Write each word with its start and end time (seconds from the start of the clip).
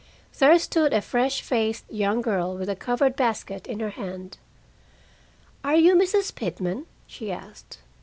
There 0.39 0.57
stood 0.57 0.93
a 0.93 1.01
fresh 1.01 1.43
faced 1.43 1.85
young 1.87 2.23
girl, 2.23 2.57
with 2.57 2.69
a 2.69 2.75
covered 2.75 3.15
basket 3.15 3.67
in 3.67 3.79
her 3.81 3.91
hand. 3.91 4.39
"Are 5.63 5.75
you 5.75 5.93
Mrs. 5.95 6.33
Pitman?" 6.33 6.87
she 7.05 7.31
asked. 7.31 7.77